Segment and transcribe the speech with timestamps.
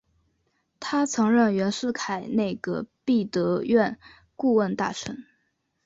[0.79, 3.99] 他曾任袁世凯内阁弼德院
[4.35, 5.25] 顾问大臣。